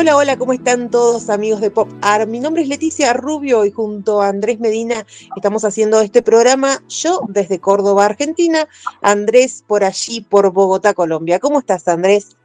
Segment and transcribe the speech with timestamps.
[0.00, 2.28] Hola, hola, ¿cómo están todos amigos de Pop Art?
[2.28, 7.22] Mi nombre es Leticia Rubio y junto a Andrés Medina estamos haciendo este programa, yo
[7.28, 8.68] desde Córdoba, Argentina,
[9.02, 11.40] Andrés por allí, por Bogotá, Colombia.
[11.40, 12.36] ¿Cómo estás, Andrés?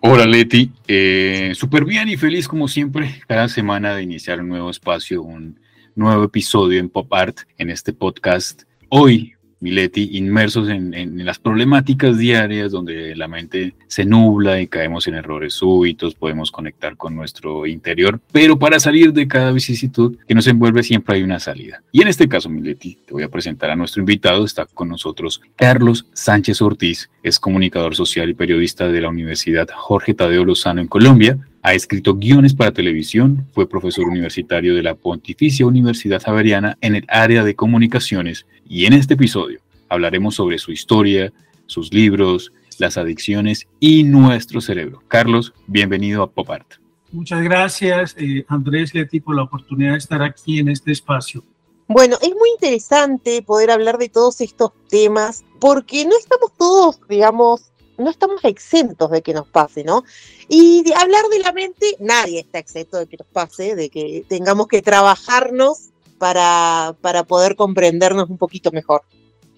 [0.00, 4.70] Hola Leti, eh, súper bien y feliz como siempre cada semana de iniciar un nuevo
[4.70, 5.60] espacio, un
[5.96, 8.62] nuevo episodio en Pop Art en este podcast.
[8.88, 15.14] Hoy Mileti, inmersos en, las problemáticas diarias donde la mente se nubla y caemos en
[15.14, 20.46] errores súbitos, podemos conectar con nuestro interior, pero para salir de cada vicisitud que nos
[20.46, 21.82] envuelve siempre hay una salida.
[21.92, 25.40] Y en este caso, Mileti, te voy a presentar a nuestro invitado, está con nosotros
[25.56, 30.88] Carlos Sánchez Ortiz, es comunicador social y periodista de la Universidad Jorge Tadeo Lozano en
[30.88, 36.94] Colombia, ha escrito guiones para televisión, fue profesor universitario de la Pontificia Universidad Javeriana en
[36.94, 41.32] el área de comunicaciones y en este episodio hablaremos sobre su historia,
[41.66, 45.02] sus libros, las adicciones y nuestro cerebro.
[45.08, 46.74] Carlos, bienvenido a Pop Art.
[47.10, 51.42] Muchas gracias, eh, Andrés Leti, por la oportunidad de estar aquí en este espacio.
[51.86, 57.72] Bueno, es muy interesante poder hablar de todos estos temas porque no estamos todos, digamos,
[57.96, 60.04] no estamos exentos de que nos pase, ¿no?
[60.48, 64.24] Y de hablar de la mente, nadie está exento de que nos pase, de que
[64.28, 65.88] tengamos que trabajarnos
[66.18, 69.02] para, para poder comprendernos un poquito mejor.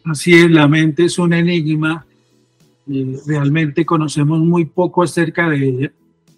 [0.05, 2.06] Así es, la mente es un enigma,
[3.27, 5.92] realmente conocemos muy poco acerca de ella.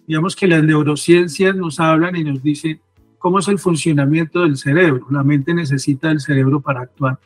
[0.07, 2.79] Digamos que las neurociencias nos hablan y nos dicen
[3.17, 5.07] cómo es el funcionamiento del cerebro.
[5.09, 7.17] La mente necesita el cerebro para actuar.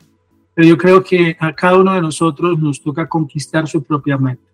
[0.54, 4.48] Pero yo creo que a cada uno de nosotros nos toca conquistar su propia mente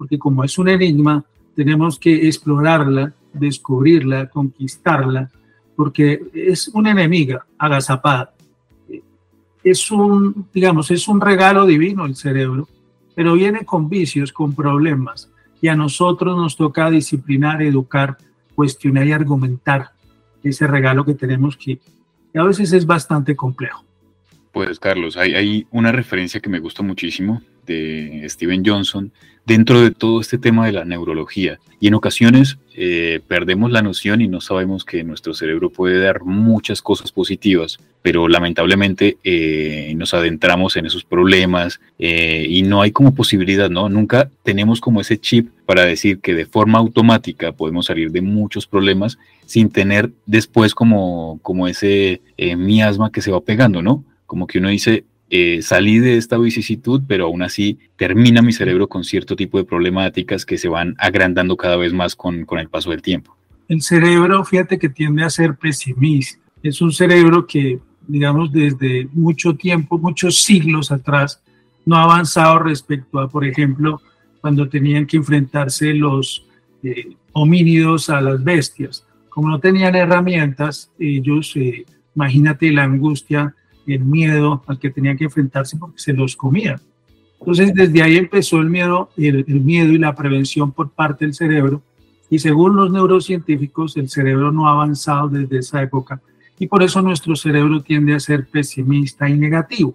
[0.00, 1.22] porque como es un enigma,
[1.54, 5.30] tenemos que explorarla, descubrirla, conquistarla,
[5.80, 8.34] porque es una enemiga agazapada.
[9.64, 12.68] Es un, digamos, es un regalo divino el cerebro,
[13.14, 15.30] pero viene con vicios, con problemas,
[15.62, 18.18] y a nosotros nos toca disciplinar, educar,
[18.54, 19.92] cuestionar y argumentar
[20.44, 21.80] ese regalo que tenemos que,
[22.34, 23.82] y a veces es bastante complejo.
[24.52, 29.12] Pues Carlos, hay una referencia que me gusta muchísimo de Steven Johnson
[29.46, 31.58] dentro de todo este tema de la neurología.
[31.80, 36.22] Y en ocasiones eh, perdemos la noción y no sabemos que nuestro cerebro puede dar
[36.22, 42.92] muchas cosas positivas, pero lamentablemente eh, nos adentramos en esos problemas eh, y no hay
[42.92, 43.88] como posibilidad, ¿no?
[43.88, 48.66] Nunca tenemos como ese chip para decir que de forma automática podemos salir de muchos
[48.66, 52.20] problemas sin tener después como, como ese
[52.56, 54.04] miasma que se va pegando, ¿no?
[54.26, 58.88] Como que uno dice, eh, salí de esta vicisitud, pero aún así termina mi cerebro
[58.88, 62.68] con cierto tipo de problemáticas que se van agrandando cada vez más con, con el
[62.68, 63.36] paso del tiempo.
[63.68, 66.40] El cerebro, fíjate que tiende a ser pesimista.
[66.62, 71.40] Es un cerebro que, digamos, desde mucho tiempo, muchos siglos atrás,
[71.86, 74.02] no ha avanzado respecto a, por ejemplo,
[74.40, 76.44] cuando tenían que enfrentarse los
[76.82, 79.06] eh, homínidos a las bestias.
[79.28, 81.84] Como no tenían herramientas, ellos, eh,
[82.16, 83.54] imagínate la angustia
[83.86, 86.80] el miedo al que tenían que enfrentarse porque se los comían.
[87.38, 91.82] Entonces, desde ahí empezó el miedo, el, miedo y la prevención por parte del cerebro.
[92.28, 96.20] Y según los neurocientíficos, el cerebro no ha avanzado desde esa época
[96.60, 99.94] y por eso nuestro cerebro tiende a ser pesimista y negativo.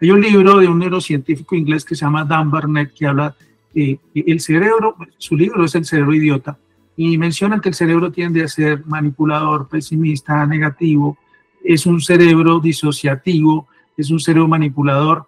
[0.00, 3.36] Hay un libro de un neurocientífico inglés que se llama Dan Barnett que habla
[3.74, 6.56] eh, el cerebro, su libro es El cerebro idiota,
[6.96, 11.18] y menciona que el cerebro tiende a ser manipulador, pesimista, negativo,
[11.68, 15.26] es un cerebro disociativo, es un cerebro manipulador.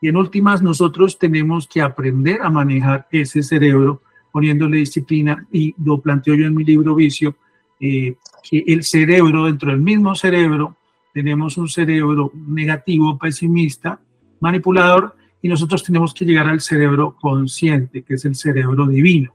[0.00, 4.00] Y en últimas, nosotros tenemos que aprender a manejar ese cerebro
[4.32, 5.46] poniéndole disciplina.
[5.52, 7.36] Y lo planteo yo en mi libro Vicio,
[7.78, 10.76] eh, que el cerebro, dentro del mismo cerebro,
[11.12, 14.00] tenemos un cerebro negativo, pesimista,
[14.40, 19.34] manipulador, y nosotros tenemos que llegar al cerebro consciente, que es el cerebro divino.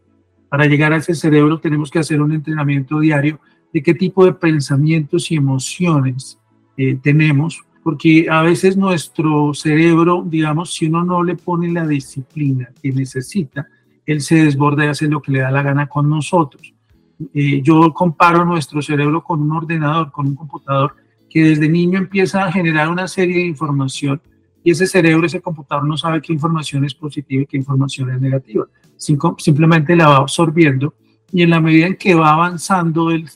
[0.50, 3.40] Para llegar a ese cerebro tenemos que hacer un entrenamiento diario
[3.72, 6.40] de qué tipo de pensamientos y emociones
[6.78, 12.70] eh, tenemos, porque a veces nuestro cerebro, digamos, si uno no le pone la disciplina
[12.82, 13.68] que necesita,
[14.06, 16.74] él se desborda y hace lo que le da la gana con nosotros.
[17.34, 20.96] Eh, yo comparo nuestro cerebro con un ordenador, con un computador,
[21.30, 24.22] que desde niño empieza a generar una serie de información
[24.68, 28.20] y ese cerebro, ese computador no sabe qué información es positiva y qué información es
[28.20, 28.66] negativa.
[28.98, 30.94] Simplemente la va absorbiendo
[31.32, 33.30] y en la medida en que va avanzando el,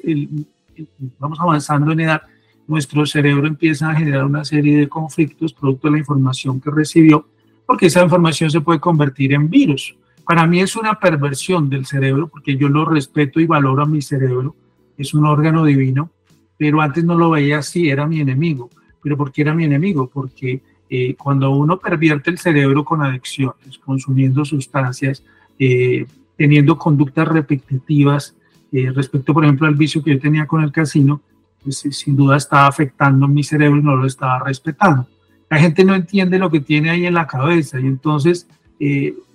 [1.19, 2.21] vamos avanzando en edad,
[2.67, 7.27] nuestro cerebro empieza a generar una serie de conflictos producto de la información que recibió,
[7.65, 9.95] porque esa información se puede convertir en virus.
[10.25, 14.01] Para mí es una perversión del cerebro, porque yo lo respeto y valoro a mi
[14.01, 14.55] cerebro,
[14.97, 16.11] es un órgano divino,
[16.57, 18.69] pero antes no lo veía así, era mi enemigo.
[19.01, 20.09] ¿Pero por qué era mi enemigo?
[20.13, 25.23] Porque eh, cuando uno pervierte el cerebro con adicciones, consumiendo sustancias,
[25.57, 26.05] eh,
[26.37, 28.35] teniendo conductas repetitivas
[28.71, 31.21] eh, respecto, por ejemplo, al vicio que yo tenía con el casino,
[31.63, 35.07] pues sin duda estaba afectando mi cerebro y no lo estaba respetando.
[35.49, 38.47] La gente no entiende lo que tiene ahí en la cabeza y entonces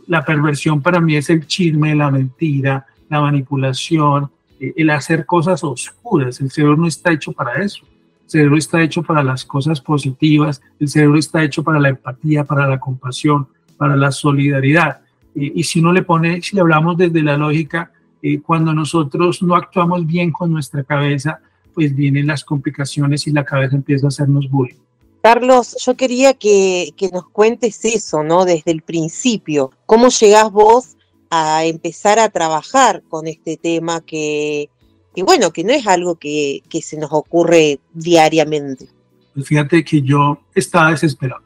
[0.06, 6.40] la perversión para mí es el chisme, la mentira, la manipulación, el hacer cosas oscuras.
[6.40, 7.84] El cerebro no está hecho para eso.
[8.24, 12.42] El cerebro está hecho para las cosas positivas, el cerebro está hecho para la empatía,
[12.44, 13.46] para la compasión,
[13.76, 15.00] para la solidaridad.
[15.34, 17.92] y si uno le pone, si hablamos desde la lógica,
[18.22, 21.38] eh, cuando nosotros no actuamos bien con nuestra cabeza,
[21.76, 24.74] pues vienen las complicaciones y la cabeza empieza a hacernos bullying.
[25.22, 28.44] Carlos, yo quería que, que, nos cuentes eso, ¿no?
[28.44, 29.70] Desde el principio.
[29.86, 30.96] ¿Cómo llegás vos
[31.30, 34.68] a empezar a trabajar con este tema que,
[35.14, 38.86] y bueno, que no es algo que, se nos ocurre diariamente.
[39.34, 41.42] Pues fíjate que yo estaba desesperado.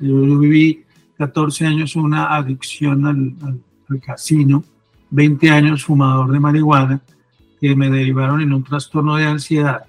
[0.00, 0.84] yo, viví
[1.18, 4.64] 14 años una adicción al, casino,
[5.10, 7.00] 20 años fumador de marihuana,
[7.60, 9.84] que me derivaron en un trastorno de ansiedad.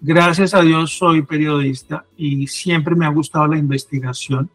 [0.00, 4.50] Gracias a Dios soy periodista y siempre me ha gustado la investigación.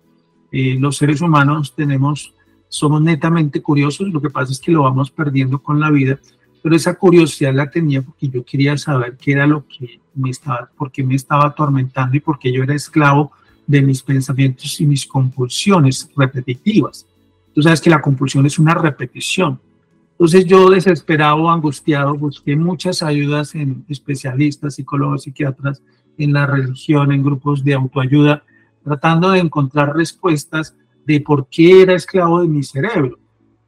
[0.52, 2.34] Eh, los seres humanos tenemos,
[2.68, 6.20] somos netamente curiosos, lo que pasa es que lo vamos perdiendo con la vida
[6.62, 10.70] pero esa curiosidad la tenía porque yo quería saber qué era lo que me estaba,
[10.78, 13.32] por qué me estaba atormentando y por qué yo era esclavo
[13.66, 17.08] de mis pensamientos y mis compulsiones repetitivas.
[17.54, 19.60] Tú sabes que la compulsión es una repetición.
[20.22, 25.82] Entonces yo desesperado, angustiado, busqué muchas ayudas en especialistas, psicólogos, psiquiatras,
[26.16, 28.44] en la religión, en grupos de autoayuda,
[28.84, 30.76] tratando de encontrar respuestas
[31.08, 33.18] de por qué era esclavo de mi cerebro.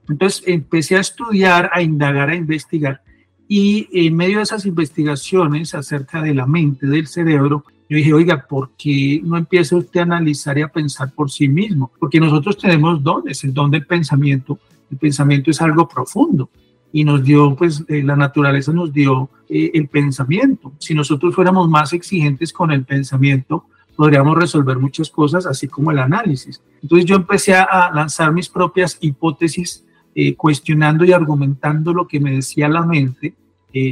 [0.08, 3.02] Entonces empecé a estudiar, a indagar, a investigar
[3.48, 8.46] y en medio de esas investigaciones acerca de la mente, del cerebro, yo dije, oiga,
[8.48, 11.92] ¿por qué no empieza usted a analizar y a pensar por sí mismo?
[12.00, 14.60] Porque nosotros tenemos dones, el don del pensamiento.
[14.92, 16.50] El pensamiento es algo profundo
[16.92, 20.74] y nos dio, pues eh, la naturaleza nos dio eh, el pensamiento.
[20.78, 23.66] Si nosotros fuéramos más exigentes con el pensamiento,
[23.96, 26.62] podríamos resolver muchas cosas, así como el análisis.
[26.82, 32.32] Entonces yo empecé a lanzar mis propias hipótesis eh, cuestionando y argumentando lo que me
[32.32, 33.34] decía la mente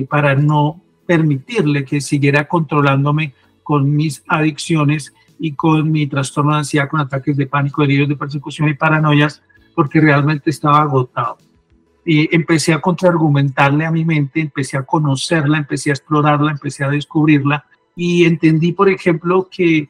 [0.08, 3.34] para no permitirle que siguiera controlándome
[3.64, 8.16] con mis adicciones y con mi trastorno de ansiedad, con ataques de pánico, delirios de
[8.16, 9.42] persecución y paranoias,
[9.76, 11.38] porque realmente estaba agotado.
[12.06, 16.90] Y empecé a contraargumentarle a mi mente, empecé a conocerla, empecé a explorarla, empecé a
[16.90, 17.66] descubrirla
[17.96, 19.90] y entendí, por ejemplo, que eh,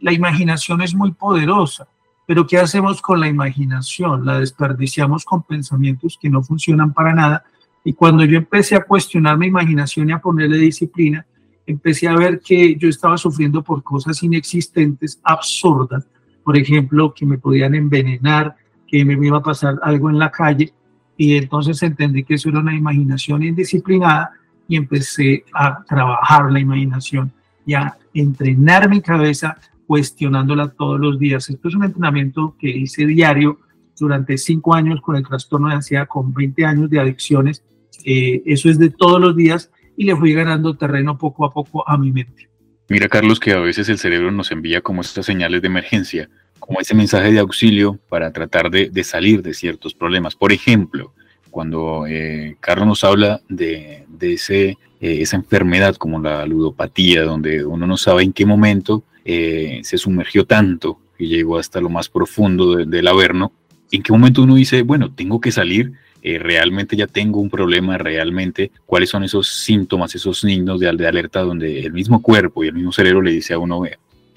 [0.00, 1.86] la imaginación es muy poderosa
[2.26, 4.24] pero ¿qué hacemos con la imaginación?
[4.24, 7.44] La desperdiciamos con pensamientos que no funcionan para nada.
[7.84, 11.26] Y cuando yo empecé a cuestionar mi imaginación y a ponerle disciplina,
[11.66, 16.06] empecé a ver que yo estaba sufriendo por cosas inexistentes, absurdas.
[16.44, 18.56] Por ejemplo, que me podían envenenar,
[18.92, 20.74] que me iba a pasar algo en la calle.
[21.16, 24.32] Y entonces entendí que eso era una imaginación indisciplinada
[24.68, 27.32] y empecé a trabajar la imaginación
[27.64, 31.48] y a entrenar mi cabeza cuestionándola todos los días.
[31.48, 33.60] Esto es un entrenamiento que hice diario
[33.98, 37.64] durante cinco años con el trastorno de ansiedad, con 20 años de adicciones.
[38.04, 41.88] Eh, eso es de todos los días y le fui ganando terreno poco a poco
[41.88, 42.50] a mi mente.
[42.90, 46.28] Mira, Carlos, que a veces el cerebro nos envía como estas señales de emergencia,
[46.66, 50.36] como ese mensaje de auxilio para tratar de, de salir de ciertos problemas.
[50.36, 51.12] Por ejemplo,
[51.50, 54.76] cuando eh, Carlos nos habla de, de ese, eh,
[55.20, 60.46] esa enfermedad como la ludopatía, donde uno no sabe en qué momento eh, se sumergió
[60.46, 63.52] tanto y llegó hasta lo más profundo del Averno,
[63.90, 65.92] ¿en qué momento uno dice, bueno, tengo que salir?
[66.22, 71.80] Realmente ya tengo un problema, realmente cuáles son esos síntomas, esos signos de, alerta donde
[71.80, 73.82] el mismo cuerpo y el mismo cerebro le dice a uno,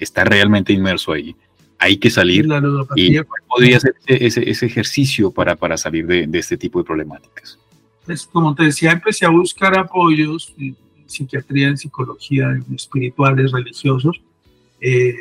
[0.00, 1.36] está realmente inmerso ahí,
[1.78, 2.46] hay que salir.
[2.94, 6.84] ¿Y cuál podría ser ese, ese, ejercicio para, para salir de, de, este tipo de
[6.84, 7.58] problemáticas?
[8.04, 14.20] Pues como te decía, empecé a buscar apoyos en psiquiatría, en psicología, en espirituales, religiosos,
[14.80, 15.14] eh,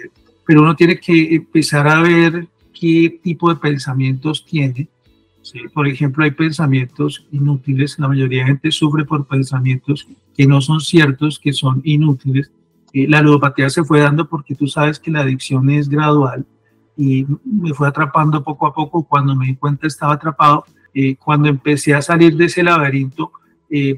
[0.45, 4.88] pero uno tiene que empezar a ver qué tipo de pensamientos tiene.
[5.74, 10.81] Por ejemplo, hay pensamientos inútiles, la mayoría de gente sufre por pensamientos que no son
[10.81, 12.51] ciertos, que son inútiles.
[12.95, 16.45] Eh, la ludopatía se fue dando porque tú sabes que la adicción es gradual
[16.97, 19.03] y me fue atrapando poco a poco.
[19.03, 20.65] Cuando me di cuenta estaba atrapado.
[20.93, 23.31] Eh, cuando empecé a salir de ese laberinto,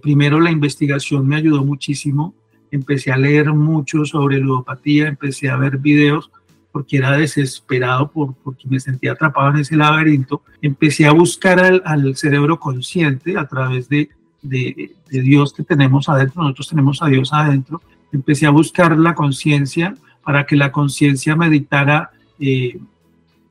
[0.01, 2.34] primero la investigación me ayudó muchísimo
[2.72, 6.32] empecé a leer mucho sobre ludopatía, empecé a ver videos
[6.72, 11.82] porque era desesperado por, porque me sentía atrapado en ese laberinto, empecé a buscar al,
[11.86, 14.10] al cerebro consciente a través de,
[14.42, 19.16] de, de, Dios que tenemos adentro, nosotros tenemos a Dios adentro, empecé a buscar la
[19.16, 22.80] conciencia para que la conciencia meditara eh,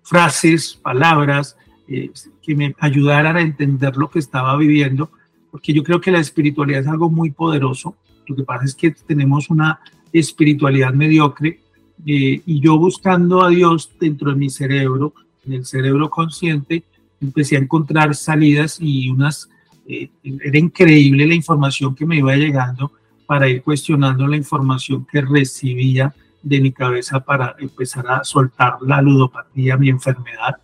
[0.02, 1.56] frases, palabras
[1.88, 2.10] eh,
[2.42, 5.10] que me ayudaran a entender lo que estaba viviendo,
[5.50, 7.96] porque yo creo que la espiritualidad es algo muy poderoso.
[8.26, 9.80] Lo que pasa es que tenemos una
[10.12, 11.60] espiritualidad mediocre
[12.04, 15.14] eh, y yo buscando a Dios dentro de mi cerebro,
[15.46, 16.84] en el cerebro consciente,
[17.20, 19.48] empecé a encontrar salidas y unas,
[19.86, 22.92] eh, era increíble la información que me iba llegando
[23.26, 29.02] para ir cuestionando la información que recibía de mi cabeza para empezar a soltar la
[29.02, 30.56] ludopatía, mi enfermedad.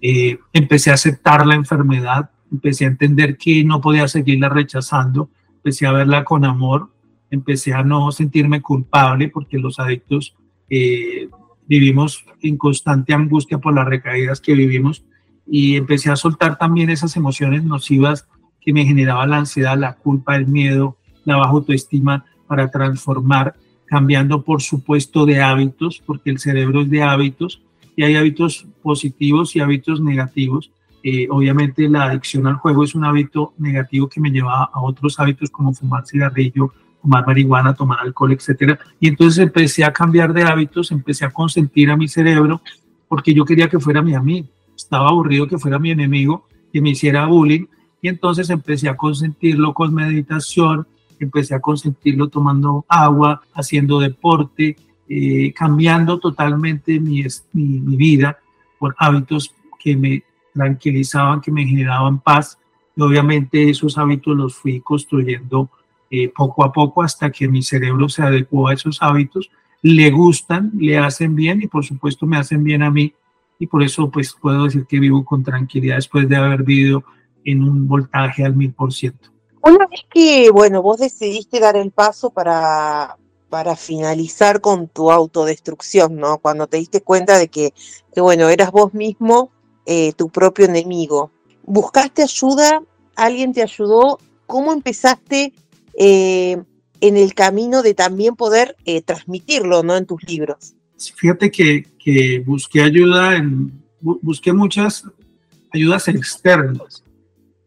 [0.00, 5.86] Eh, empecé a aceptar la enfermedad, empecé a entender que no podía seguirla rechazando, empecé
[5.86, 6.90] a verla con amor,
[7.30, 10.34] empecé a no sentirme culpable porque los adictos
[10.68, 11.28] eh,
[11.66, 15.04] vivimos en constante angustia por las recaídas que vivimos
[15.46, 18.28] y empecé a soltar también esas emociones nocivas
[18.60, 20.97] que me generaba la ansiedad, la culpa, el miedo,
[21.28, 23.54] la baja autoestima para transformar,
[23.86, 27.62] cambiando por supuesto de hábitos, porque el cerebro es de hábitos
[27.96, 30.70] y hay hábitos positivos y hábitos negativos.
[31.02, 35.18] Eh, obviamente la adicción al juego es un hábito negativo que me lleva a otros
[35.20, 38.78] hábitos como fumar cigarrillo, tomar marihuana, tomar alcohol, etcétera.
[39.00, 42.60] Y entonces empecé a cambiar de hábitos, empecé a consentir a mi cerebro
[43.08, 44.46] porque yo quería que fuera mi amigo.
[44.76, 47.66] Estaba aburrido que fuera mi enemigo, que me hiciera bullying.
[48.00, 50.86] Y entonces empecé a consentirlo con meditación,
[51.24, 54.76] empecé a consentirlo tomando agua, haciendo deporte,
[55.08, 58.38] eh, cambiando totalmente mi, mi, vida
[58.78, 60.22] por hábitos que me
[60.52, 62.58] tranquilizaban, que me generaban paz.
[62.94, 65.70] Y obviamente esos hábitos los fui construyendo
[66.10, 69.50] eh, poco a poco hasta que mi cerebro se adecuó a esos hábitos,
[69.82, 73.14] le gustan, le hacen bien y por supuesto me hacen bien a mí
[73.58, 77.04] y por eso pues puedo decir que vivo con tranquilidad después de haber vivido
[77.44, 79.30] en un voltaje al mil por ciento.
[79.62, 83.16] Una vez que, bueno, vos decidiste dar el paso para,
[83.48, 86.38] para finalizar con tu autodestrucción, ¿no?
[86.38, 87.72] Cuando te diste cuenta de que,
[88.16, 89.50] bueno, eras vos mismo
[89.86, 91.30] eh, tu propio enemigo.
[91.64, 92.82] ¿Buscaste ayuda?
[93.16, 94.18] ¿Alguien te ayudó?
[94.46, 95.52] ¿Cómo empezaste
[96.00, 96.56] eh,
[97.00, 99.96] en el camino de también poder eh, transmitirlo ¿no?
[99.96, 100.74] en tus libros.
[101.16, 105.04] Fíjate que, que busqué ayuda, en, busqué muchas
[105.72, 107.04] ayudas externas,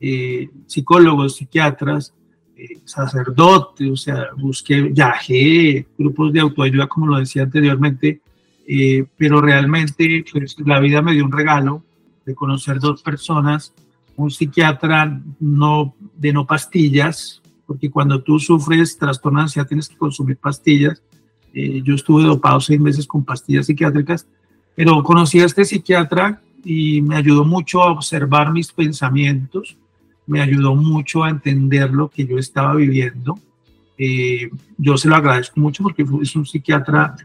[0.02, 2.14] eh, psicólogos, psiquiatras,
[2.86, 8.22] sacerdotes, o sea, busqué, viajé, grupos de autoayuda, como lo decía anteriormente,
[9.18, 11.84] pero realmente pues, la vida me dio un regalo
[12.24, 13.74] de conocer dos personas,
[14.16, 19.96] un psiquiatra no, de no pastillas, porque cuando tú sufres trastorno de ansiedad tienes que
[19.96, 21.02] consumir pastillas.
[21.54, 24.28] Eh, yo estuve dopado seis meses con pastillas psiquiátricas,
[24.76, 29.78] pero conocí a este psiquiatra y me ayudó mucho a observar mis pensamientos,
[30.28, 33.38] me ayudó mucho a entender lo que yo estaba viviendo.
[33.98, 37.16] Eh, yo se lo agradezco mucho porque es un psiquiatra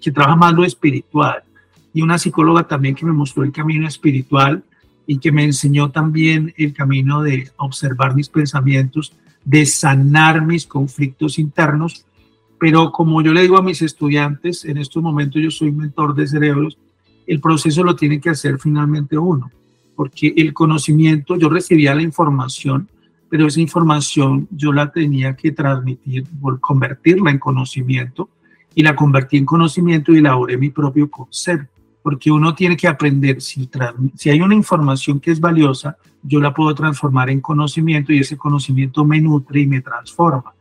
[0.00, 1.42] que trabaja más lo espiritual
[1.94, 4.62] y una psicóloga también que me mostró el camino espiritual
[5.06, 9.12] y que me enseñó también el camino de observar mis pensamientos
[9.48, 12.04] de sanar mis conflictos internos,
[12.60, 16.26] pero como yo le digo a mis estudiantes, en estos momentos yo soy mentor de
[16.26, 16.76] cerebros,
[17.26, 19.50] el proceso lo tiene que hacer finalmente uno,
[19.98, 22.88] porque el conocimiento, yo recibía la información,
[23.28, 26.24] pero esa información yo la tenía que transmitir,
[26.60, 28.28] convertirla en conocimiento,
[28.76, 33.42] y la convertí en conocimiento y elaboré mi propio concepto porque uno tiene que aprender,
[33.42, 33.68] si,
[34.26, 39.04] hay una información que es valiosa, yo la puedo transformar en conocimiento y ese conocimiento
[39.04, 40.54] me nutre y me transforma.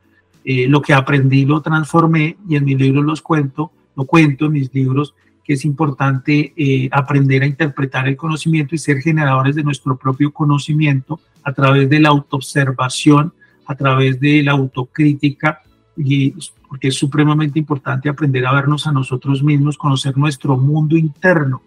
[0.44, 4.54] Eh, lo que aprendí lo transformé y en mis libros los cuento, lo cuento en
[4.54, 5.14] mis libros,
[5.48, 10.34] que es importante eh, aprender a interpretar el conocimiento y ser generadores de nuestro propio
[10.34, 13.32] conocimiento a través de la autoobservación,
[13.66, 15.62] a través de la autocrítica
[15.96, 16.34] y
[16.68, 21.62] porque es supremamente importante aprender a vernos a nosotros mismos, conocer nuestro mundo interno,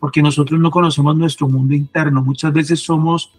[0.00, 2.22] porque nosotros no conocemos nuestro mundo interno.
[2.22, 3.34] Muchas veces somos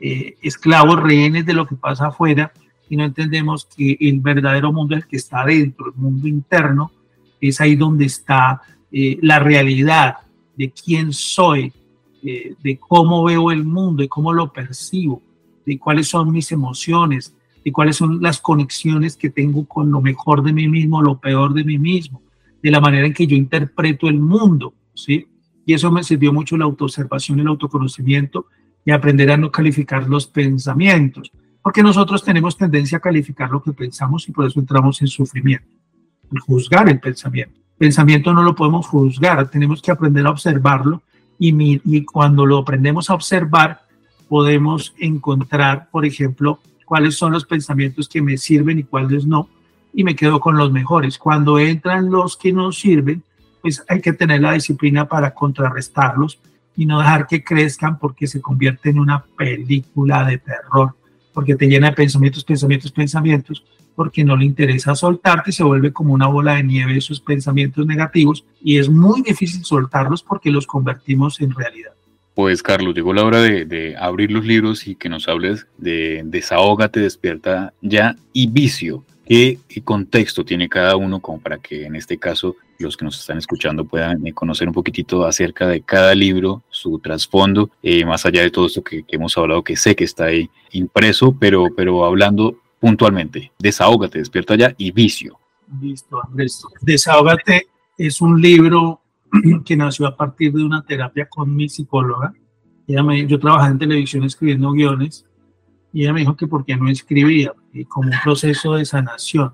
[0.00, 2.52] eh, esclavos, rehenes de lo que pasa afuera
[2.88, 6.90] y no entendemos que el verdadero mundo es el que está dentro, el mundo interno,
[7.38, 10.16] es ahí donde está eh, la realidad
[10.56, 11.72] de quién soy,
[12.22, 15.22] eh, de cómo veo el mundo, de cómo lo percibo,
[15.64, 17.34] de cuáles son mis emociones,
[17.64, 21.54] y cuáles son las conexiones que tengo con lo mejor de mí mismo, lo peor
[21.54, 22.22] de mí mismo,
[22.62, 25.26] de la manera en que yo interpreto el mundo, ¿sí?
[25.64, 28.46] Y eso me sirvió mucho la autoobservación y el autoconocimiento
[28.84, 31.30] y aprender a no calificar los pensamientos,
[31.62, 35.68] porque nosotros tenemos tendencia a calificar lo que pensamos y por eso entramos en sufrimiento.
[36.46, 37.60] juzgar el pensamiento.
[37.82, 41.02] Pensamiento no lo podemos juzgar, tenemos que aprender a observarlo
[41.36, 43.80] y, y cuando lo aprendemos a observar,
[44.28, 49.48] podemos encontrar, por ejemplo, cuáles son los pensamientos que me sirven y cuáles no,
[49.92, 51.18] y me quedo con los mejores.
[51.18, 53.24] Cuando entran los que no sirven,
[53.60, 56.38] pues hay que tener la disciplina para contrarrestarlos
[56.76, 60.94] y no dejar que crezcan porque se convierte en una película de terror,
[61.32, 66.14] porque te llena de pensamientos, pensamientos, pensamientos, porque no le interesa soltarte, se vuelve como
[66.14, 71.40] una bola de nieve esos pensamientos negativos y es muy difícil soltarlos porque los convertimos
[71.40, 71.92] en realidad.
[72.34, 77.00] Pues Carlos, llegó la hora de, abrir los libros y que nos hables de Desahógate,
[77.00, 79.04] despierta ya y vicio.
[79.32, 83.38] ¿Qué, contexto tiene cada uno como para que en este caso los que nos están
[83.38, 88.42] escuchando puedan eh, conocer un poquitito acerca de cada libro, su trasfondo, eh, más allá
[88.42, 92.58] de todo esto que, hemos hablado, que sé que está ahí impreso, pero, pero hablando
[92.78, 95.38] puntualmente, Desahógate, despierta ya y vicio.
[95.80, 96.62] Listo, Andrés.
[96.82, 99.00] Desahógate es un libro
[99.64, 102.34] que nació a partir de una terapia con mi psicóloga.
[102.86, 105.24] Ella me, yo trabajaba en televisión escribiendo guiones
[105.92, 107.52] y ella me dijo que por qué no escribía,
[107.88, 109.52] como un proceso de sanación.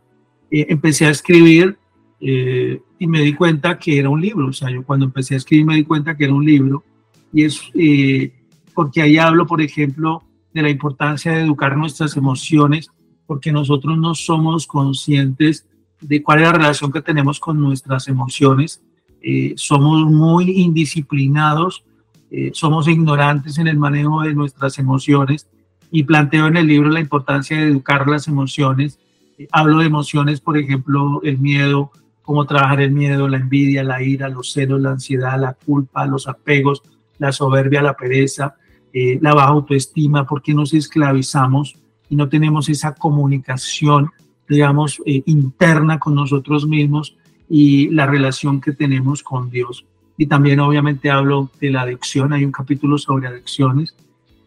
[0.50, 1.76] empecé a escribir
[2.20, 5.38] eh, y me di cuenta que era un libro, o sea, yo cuando empecé a
[5.38, 6.82] escribir me di cuenta que era un libro
[7.32, 8.32] y es eh,
[8.74, 10.22] porque ahí hablo, por ejemplo,
[10.54, 12.90] de la importancia de educar nuestras emociones,
[13.26, 15.66] porque nosotros no somos conscientes
[16.00, 18.80] de cuál es la relación que tenemos con nuestras emociones
[19.20, 21.84] eh, somos muy indisciplinados,
[22.30, 25.48] eh, somos ignorantes en el manejo de nuestras emociones
[25.90, 28.98] y planteo en el libro la importancia de educar las emociones.
[29.38, 31.90] Eh, hablo de emociones, por ejemplo, el miedo,
[32.22, 36.28] cómo trabajar el miedo, la envidia, la ira, los celos, la ansiedad, la culpa, los
[36.28, 36.82] apegos,
[37.18, 38.56] la soberbia, la pereza,
[38.92, 41.76] la baja autoestima, porque nos esclavizamos
[42.08, 44.10] y no tenemos esa comunicación,
[44.48, 47.16] digamos, interna con nosotros mismos
[47.48, 49.86] y la relación que tenemos con Dios.
[50.16, 53.94] Y también obviamente hablo de la adicción, hay un capítulo sobre adicciones,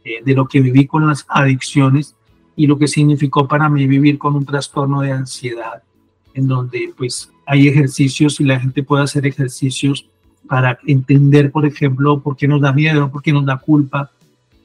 [0.04, 2.16] eh, de lo que viví con las adicciones
[2.56, 5.84] y lo que significó para mí vivir con un trastorno de ansiedad,
[6.34, 10.08] en donde pues hay ejercicios y la gente puede hacer ejercicios
[10.48, 14.12] para entender, por ejemplo, por qué nos da miedo, por qué nos da culpa.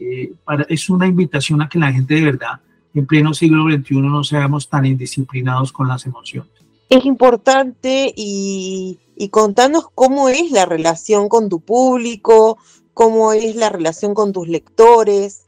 [0.01, 2.61] Eh, para, es una invitación a que la gente de verdad,
[2.95, 6.56] en pleno siglo XXI, no seamos tan indisciplinados con las emociones
[6.89, 8.99] es importante y,
[9.31, 12.59] contanos cómo es la relación con tu público,
[12.95, 15.45] cómo es la relación con tus lectores.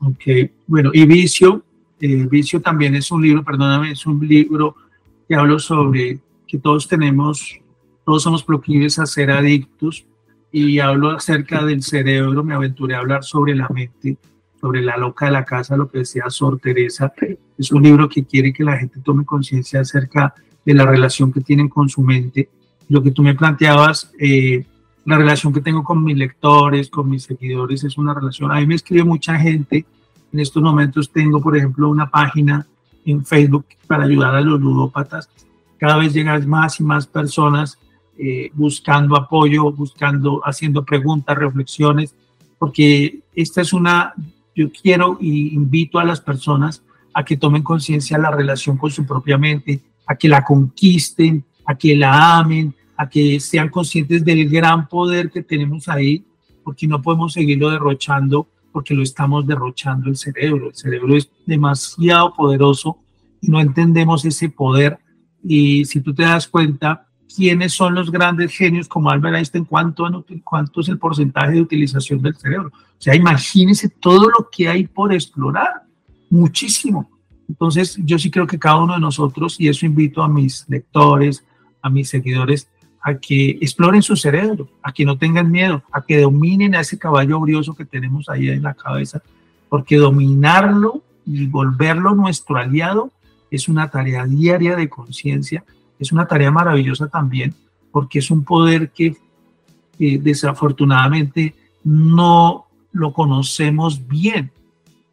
[0.00, 1.64] Ok, bueno, y Vicio,
[2.00, 4.76] eh, Vicio también es un libro, perdóname, es un libro
[5.28, 7.58] que hablo sobre que todos tenemos,
[8.04, 10.04] todos somos proclives a ser adictos
[10.50, 14.18] y hablo acerca del cerebro, me aventuré a hablar sobre la mente,
[14.60, 17.12] sobre la loca de la casa, lo que decía Sor Teresa.
[17.56, 21.40] Es un libro que quiere que la gente tome conciencia acerca de la relación que
[21.40, 22.48] tienen con su mente.
[22.88, 24.64] Lo que tú me planteabas, eh,
[25.04, 28.52] la relación que tengo con mis lectores, con mis seguidores, es una relación.
[28.52, 29.84] A mí me escribe mucha gente.
[30.32, 32.66] En estos momentos tengo, por ejemplo, una página
[33.04, 35.28] en Facebook para ayudar a los ludópatas.
[35.78, 37.78] Cada vez llegan más y más personas
[38.16, 42.14] eh, buscando apoyo, buscando, haciendo preguntas, reflexiones,
[42.58, 44.14] porque esta es una,
[44.54, 49.04] yo quiero y invito a las personas a que tomen conciencia la relación con su
[49.04, 54.48] propia mente, a que la conquisten, a que la amen, a que sean conscientes del
[54.48, 56.24] gran poder que tenemos ahí,
[56.64, 60.68] porque no podemos seguirlo derrochando, porque lo estamos derrochando el cerebro.
[60.68, 62.98] El cerebro es demasiado poderoso
[63.40, 64.98] y no entendemos ese poder.
[65.42, 69.64] Y si tú te das cuenta, ¿quiénes son los grandes genios como Albert Einstein?
[69.64, 72.68] ¿Cuánto, cuánto es el porcentaje de utilización del cerebro?
[72.68, 75.82] O sea, imagínense todo lo que hay por explorar,
[76.30, 77.10] muchísimo.
[77.52, 81.44] Entonces, yo sí creo que cada uno de nosotros, y eso invito a mis lectores,
[81.82, 82.66] a mis seguidores,
[83.02, 86.98] a que exploren su cerebro, a que no tengan miedo, a que dominen a ese
[86.98, 89.20] caballo brioso que tenemos ahí en la cabeza,
[89.68, 93.10] porque dominarlo y volverlo nuestro aliado
[93.50, 95.62] es una tarea diaria de conciencia,
[95.98, 97.54] es una tarea maravillosa también,
[97.90, 99.14] porque es un poder que
[99.98, 104.50] desafortunadamente no lo conocemos bien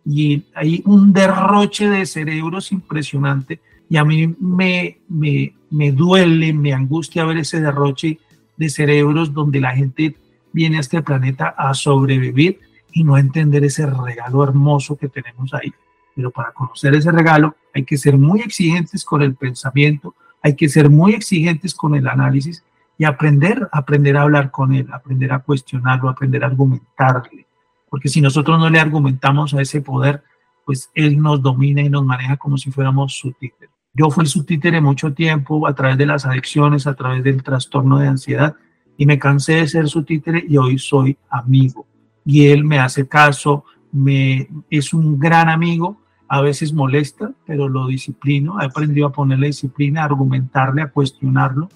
[0.05, 3.59] y hay un derroche de cerebros impresionante
[3.89, 8.19] y a mí me, me, me duele, me angustia ver ese derroche
[8.57, 10.15] de cerebros donde la gente
[10.51, 12.59] viene a este planeta a sobrevivir
[12.91, 15.73] y no entender ese regalo hermoso que tenemos ahí.
[16.15, 20.69] Pero para conocer ese regalo hay que ser muy exigentes con el pensamiento, hay que
[20.69, 22.63] ser muy exigentes con el análisis
[22.97, 27.45] y aprender, aprender a hablar con él, aprender a cuestionarlo, aprender a argumentarle
[27.89, 30.23] porque si nosotros no le argumentamos a ese poder,
[30.65, 33.71] pues él nos domina y nos maneja como si fuéramos su títere.
[33.93, 37.97] Yo fui su títere mucho tiempo a través de las adicciones, a través del trastorno
[37.97, 38.55] de ansiedad
[38.97, 41.87] y me cansé de ser su títere y hoy soy amigo.
[42.25, 47.87] Y él me hace caso, me, es un gran amigo, a veces molesta, pero lo
[47.87, 51.69] disciplino, he aprendido a ponerle disciplina, a argumentarle, a cuestionarlo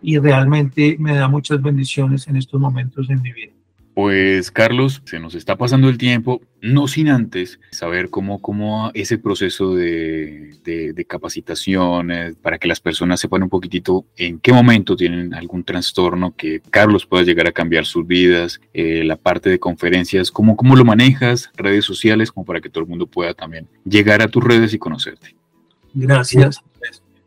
[0.00, 3.52] y realmente me da muchas bendiciones en estos momentos en mi vida.
[3.98, 9.18] Pues Carlos, se nos está pasando el tiempo, no sin antes saber cómo, cómo ese
[9.18, 15.34] proceso de, de, capacitación, para que las personas sepan un poquitito en qué momento tienen
[15.34, 20.30] algún trastorno, que Carlos pueda llegar a cambiar sus vidas, eh, la parte de conferencias,
[20.30, 24.22] cómo, cómo lo manejas, redes sociales, como para que todo el mundo pueda también llegar
[24.22, 25.34] a tus redes y conocerte.
[25.92, 26.62] Gracias.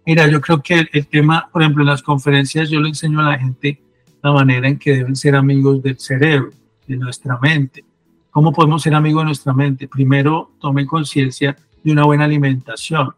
[0.06, 3.32] Mira, yo creo que el tema, por ejemplo, en las conferencias yo le enseño a
[3.32, 3.82] la gente
[4.24, 7.86] la manera en que deben ser amigos del cerebro de nuestra mente.
[8.32, 9.88] ¿Cómo podemos ser amigos de nuestra mente?
[9.88, 13.12] Primero, tome conciencia de una buena alimentación,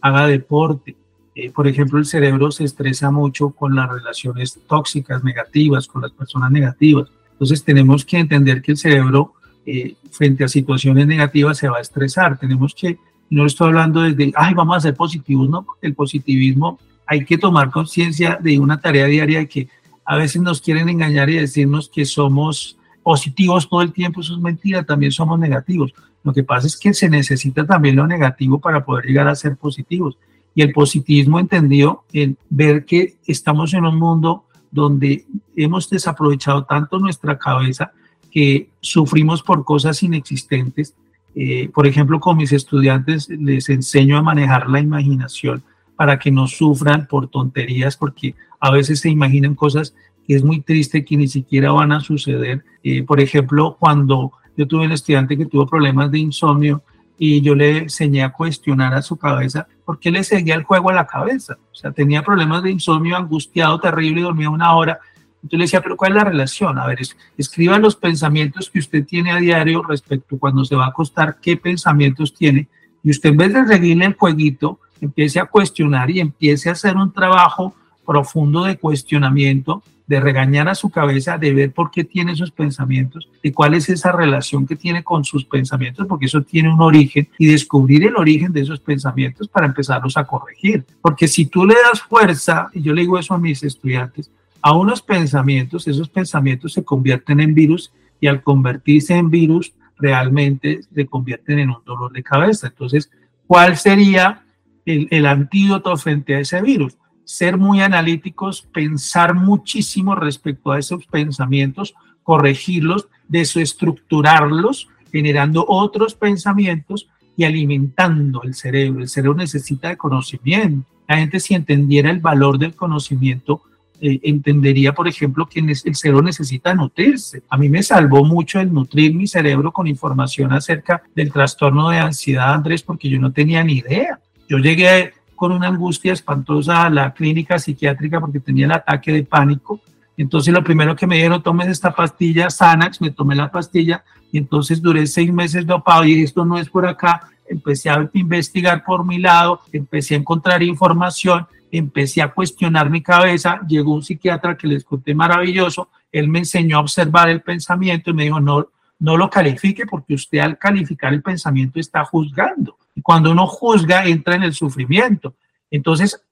[0.00, 0.96] haga deporte.
[1.34, 6.12] Eh, por ejemplo, el cerebro se estresa mucho con las relaciones tóxicas, negativas, con las
[6.12, 7.08] personas negativas.
[7.32, 9.34] Entonces tenemos que entender que el cerebro
[9.66, 12.38] eh, frente a situaciones negativas se va a estresar.
[12.38, 16.78] Tenemos que, no estoy hablando desde, ay, vamos a ser positivos, no, porque el positivismo
[17.06, 19.68] hay que tomar conciencia de una tarea diaria que
[20.04, 24.40] a veces nos quieren engañar y decirnos que somos positivos todo el tiempo, eso es
[24.40, 25.92] mentira, también somos negativos.
[26.22, 29.56] Lo que pasa es que se necesita también lo negativo para poder llegar a ser
[29.56, 30.18] positivos.
[30.54, 35.24] Y el positivismo entendido en ver que estamos en un mundo donde
[35.56, 37.92] hemos desaprovechado tanto nuestra cabeza
[38.30, 40.94] que sufrimos por cosas inexistentes.
[41.34, 45.62] Eh, por ejemplo, con mis estudiantes les enseño a manejar la imaginación
[45.96, 49.94] para que no sufran por tonterías, porque a veces se imaginan cosas
[50.34, 52.64] es muy triste que ni siquiera van a suceder.
[52.82, 56.82] Eh, por ejemplo, cuando yo tuve un estudiante que tuvo problemas de insomnio
[57.18, 60.90] y yo le enseñé a cuestionar a su cabeza por qué le seguía el juego
[60.90, 61.58] a la cabeza.
[61.72, 65.00] O sea, tenía problemas de insomnio, angustiado, terrible, y dormía una hora.
[65.42, 66.78] Entonces le decía, pero ¿cuál es la relación?
[66.78, 66.98] A ver,
[67.36, 71.56] escriba los pensamientos que usted tiene a diario respecto cuando se va a acostar, qué
[71.56, 72.68] pensamientos tiene.
[73.02, 76.96] Y usted en vez de seguirle el jueguito, empiece a cuestionar y empiece a hacer
[76.96, 77.74] un trabajo
[78.10, 83.28] profundo de cuestionamiento de regañar a su cabeza, de ver por qué tiene esos pensamientos,
[83.40, 87.28] de cuál es esa relación que tiene con sus pensamientos, porque eso tiene un origen,
[87.38, 90.84] y descubrir el origen de esos pensamientos para empezarlos a corregir.
[91.00, 94.28] Porque si tú le das fuerza, y yo le digo eso a mis estudiantes,
[94.60, 100.80] a unos pensamientos, esos pensamientos se convierten en virus y al convertirse en virus, realmente
[100.92, 102.66] se convierten en un dolor de cabeza.
[102.66, 103.08] Entonces,
[103.46, 104.42] ¿cuál sería
[104.84, 106.96] el antídoto frente a ese virus?
[107.30, 117.44] Ser muy analíticos, pensar muchísimo respecto a esos pensamientos, corregirlos, desestructurarlos, generando otros pensamientos y
[117.44, 119.02] alimentando el cerebro.
[119.02, 120.88] El cerebro necesita de conocimiento.
[121.06, 123.62] La gente si entendiera el valor del conocimiento,
[124.00, 127.44] eh, entendería, por ejemplo, que el cerebro necesita nutrirse.
[127.48, 131.98] A mí me salvó mucho el nutrir mi cerebro con información acerca del trastorno de
[131.98, 134.18] ansiedad, Andrés, porque yo no tenía ni idea.
[134.48, 139.22] Yo llegué con una angustia espantosa a la clínica psiquiátrica porque tenía el ataque de
[139.22, 139.80] pánico.
[140.18, 144.36] Entonces lo primero que me dijeron, tomes esta pastilla Xanax, me tomé la pastilla y
[144.36, 147.30] entonces duré seis meses dopado y esto no es por acá.
[147.48, 153.62] Empecé a investigar por mi lado, empecé a encontrar información, empecé a cuestionar mi cabeza.
[153.66, 158.12] Llegó un psiquiatra que les conté maravilloso, él me enseñó a observar el pensamiento y
[158.12, 158.68] me dijo, no,
[159.00, 162.76] no lo califique porque usted al calificar el pensamiento está juzgando.
[162.94, 165.34] Y cuando uno juzga, entra en el sufrimiento.
[165.70, 166.22] Entonces,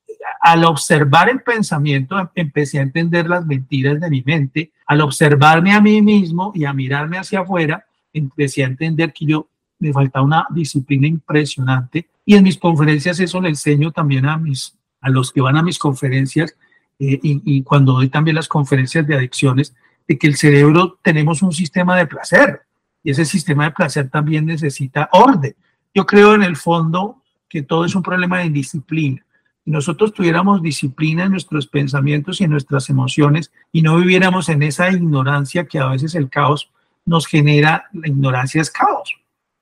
[0.41, 4.73] al observar el pensamiento, empecé a entender las mentiras de mi mente.
[4.87, 9.49] Al observarme a mí mismo y a mirarme hacia afuera, empecé a entender que yo
[9.79, 12.07] me falta una disciplina impresionante.
[12.27, 15.63] Y en mis conferencias eso le enseño también a, mis, a los que van a
[15.63, 16.55] mis conferencias
[16.99, 19.75] eh, y, y cuando doy también las conferencias de adicciones,
[20.09, 22.63] de que el cerebro tenemos un sistema de placer
[23.05, 25.55] y ese sistema de placer también necesita orden.
[25.95, 29.25] Yo creo en el fondo que todo es un problema de indisciplina.
[29.65, 34.63] Si nosotros tuviéramos disciplina en nuestros pensamientos y en nuestras emociones y no viviéramos en
[34.63, 36.71] esa ignorancia que a veces el caos
[37.05, 39.15] nos genera, la ignorancia es caos.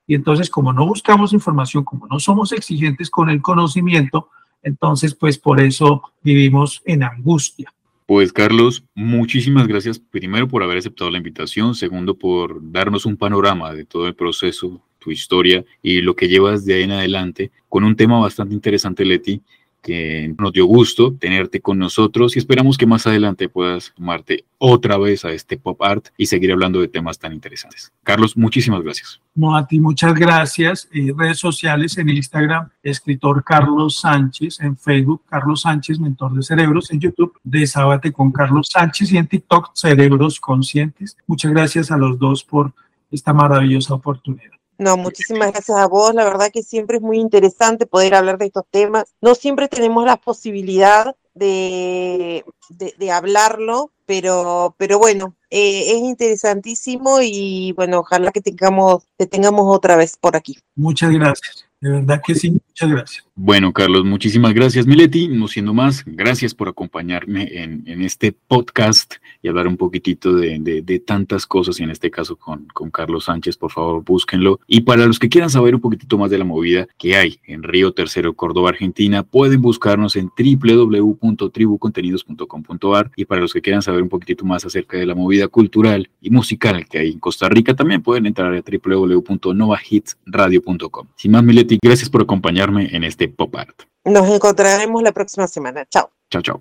[0.07, 4.31] Y entonces, como no buscamos información, como no somos exigentes con el conocimiento,
[4.63, 7.73] entonces, pues por eso vivimos en angustia.
[8.07, 13.75] Pues Carlos, muchísimas gracias primero por haber aceptado la invitación, segundo por darnos un panorama
[13.75, 17.83] de todo el proceso tu historia y lo que llevas de ahí en adelante con
[17.83, 19.43] un tema bastante interesante, Leti,
[19.87, 24.99] que nos dio gusto tenerte con nosotros y esperamos que más adelante puedas sumarte otra
[24.99, 27.93] vez a este pop art y seguir hablando de temas tan interesantes.
[28.03, 29.21] Carlos, muchísimas gracias.
[29.37, 30.89] No, a ti muchas gracias.
[30.93, 36.99] Redes sociales en Instagram, escritor Carlos Sánchez, en Facebook, Carlos Sánchez, mentor de cerebros, en
[36.99, 41.17] YouTube, Desábate con Carlos Sánchez y en TikTok, Cerebros Conscientes.
[41.29, 42.73] Muchas gracias a los dos por
[43.13, 44.56] esta maravillosa oportunidad.
[44.79, 46.15] No, muchísimas gracias a vos.
[46.15, 49.05] La verdad que siempre es muy interesante poder hablar de estos temas.
[49.21, 57.73] No siempre tenemos la posibilidad de, de, hablarlo, pero, pero bueno, eh, es interesantísimo y
[57.73, 60.59] bueno, ojalá que tengamos, que tengamos otra vez por aquí.
[60.75, 61.67] Muchas gracias.
[61.81, 63.27] De verdad que sí, muchas gracias.
[63.39, 65.29] Bueno, Carlos, muchísimas gracias, Mileti.
[65.29, 71.45] No siendo más, gracias por acompañarme en, este podcast y hablar un poquitito de, tantas
[71.47, 74.59] cosas, y en este caso con, con, Carlos Sánchez, por favor, búsquenlo.
[74.67, 77.63] Y para los que quieran saber un poquitito más de la movida que hay en
[77.63, 84.09] Río Tercero, Córdoba, Argentina, pueden buscarnos en www.tribucontenidos.com.ar y para los que quieran saber un
[84.09, 88.01] poquitito más acerca de la movida cultural y musical que hay en Costa Rica, también
[88.03, 91.09] pueden entrar a www.novahitsradio.com.
[91.17, 92.25] Sin más, Mileti, gracias por
[92.67, 93.83] acompañarme en este Pop Art.
[94.05, 95.85] Nos encontraremos la próxima semana.
[95.87, 96.11] Chao.
[96.31, 96.61] Chao, chao.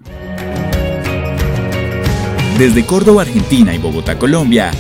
[2.58, 4.72] Desde Córdoba, Argentina y Bogotá, Colombia,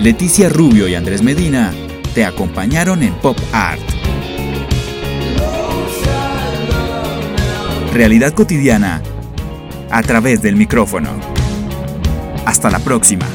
[0.00, 1.72] Leticia Rubio y Andrés Medina
[2.14, 3.80] te acompañaron en Pop Art.
[7.92, 9.02] Realidad cotidiana
[9.90, 11.10] a través del micrófono.
[12.46, 13.26] Hasta la próxima.